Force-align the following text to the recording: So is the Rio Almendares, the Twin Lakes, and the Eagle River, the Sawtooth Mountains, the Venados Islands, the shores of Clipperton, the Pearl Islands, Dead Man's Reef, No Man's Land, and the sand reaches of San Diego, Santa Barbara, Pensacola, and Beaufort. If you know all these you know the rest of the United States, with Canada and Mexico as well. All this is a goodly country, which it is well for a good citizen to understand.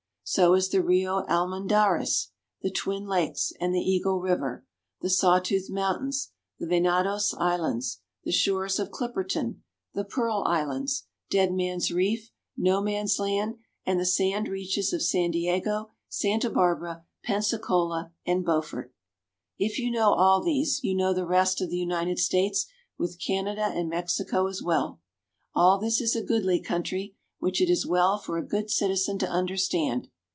So 0.23 0.53
is 0.53 0.69
the 0.69 0.81
Rio 0.81 1.25
Almendares, 1.25 2.27
the 2.61 2.71
Twin 2.71 3.05
Lakes, 3.05 3.51
and 3.59 3.75
the 3.75 3.81
Eagle 3.81 4.21
River, 4.21 4.65
the 5.01 5.09
Sawtooth 5.09 5.69
Mountains, 5.69 6.31
the 6.57 6.67
Venados 6.67 7.33
Islands, 7.37 7.99
the 8.23 8.31
shores 8.31 8.79
of 8.79 8.91
Clipperton, 8.91 9.59
the 9.93 10.05
Pearl 10.05 10.45
Islands, 10.47 11.03
Dead 11.29 11.51
Man's 11.51 11.91
Reef, 11.91 12.31
No 12.55 12.81
Man's 12.81 13.19
Land, 13.19 13.55
and 13.85 13.99
the 13.99 14.05
sand 14.05 14.47
reaches 14.47 14.93
of 14.93 15.01
San 15.01 15.31
Diego, 15.31 15.89
Santa 16.07 16.49
Barbara, 16.49 17.03
Pensacola, 17.25 18.13
and 18.25 18.45
Beaufort. 18.45 18.93
If 19.59 19.79
you 19.79 19.91
know 19.91 20.13
all 20.13 20.41
these 20.41 20.79
you 20.81 20.95
know 20.95 21.13
the 21.13 21.27
rest 21.27 21.59
of 21.59 21.69
the 21.69 21.75
United 21.77 22.19
States, 22.19 22.67
with 22.97 23.19
Canada 23.19 23.65
and 23.65 23.89
Mexico 23.89 24.47
as 24.47 24.63
well. 24.63 25.01
All 25.53 25.77
this 25.77 25.99
is 25.99 26.15
a 26.15 26.23
goodly 26.23 26.61
country, 26.61 27.17
which 27.39 27.59
it 27.61 27.69
is 27.69 27.85
well 27.85 28.17
for 28.17 28.37
a 28.37 28.45
good 28.47 28.69
citizen 28.69 29.17
to 29.19 29.27
understand. 29.27 30.07